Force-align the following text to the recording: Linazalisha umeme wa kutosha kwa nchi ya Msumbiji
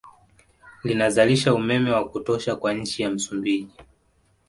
Linazalisha 0.83 1.53
umeme 1.53 1.91
wa 1.91 2.09
kutosha 2.09 2.55
kwa 2.55 2.73
nchi 2.73 3.03
ya 3.03 3.09
Msumbiji 3.09 3.73